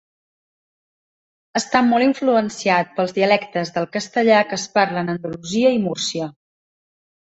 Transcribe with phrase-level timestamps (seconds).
[1.59, 6.37] Està molt influenciat pels dialectes del castellà que es parlen a Andalusia i Múrcia.